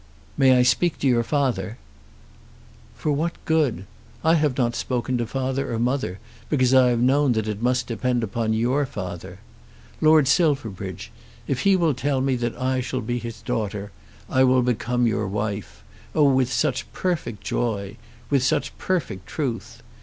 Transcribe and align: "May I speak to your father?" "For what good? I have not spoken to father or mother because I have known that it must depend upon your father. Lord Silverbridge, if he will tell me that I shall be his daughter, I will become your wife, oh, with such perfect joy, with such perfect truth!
"May 0.35 0.57
I 0.57 0.63
speak 0.63 0.97
to 0.97 1.07
your 1.07 1.21
father?" 1.21 1.77
"For 2.95 3.11
what 3.11 3.33
good? 3.45 3.85
I 4.23 4.33
have 4.33 4.57
not 4.57 4.75
spoken 4.75 5.15
to 5.19 5.27
father 5.27 5.71
or 5.71 5.77
mother 5.77 6.17
because 6.49 6.73
I 6.73 6.87
have 6.89 7.01
known 7.01 7.33
that 7.33 7.47
it 7.47 7.61
must 7.61 7.85
depend 7.85 8.23
upon 8.23 8.51
your 8.55 8.87
father. 8.87 9.37
Lord 10.01 10.27
Silverbridge, 10.27 11.11
if 11.45 11.59
he 11.59 11.75
will 11.75 11.93
tell 11.93 12.19
me 12.19 12.35
that 12.37 12.59
I 12.59 12.81
shall 12.81 13.01
be 13.01 13.19
his 13.19 13.43
daughter, 13.43 13.91
I 14.27 14.43
will 14.43 14.63
become 14.63 15.05
your 15.05 15.27
wife, 15.27 15.83
oh, 16.15 16.31
with 16.33 16.51
such 16.51 16.91
perfect 16.93 17.43
joy, 17.43 17.97
with 18.31 18.41
such 18.41 18.75
perfect 18.79 19.27
truth! 19.27 19.83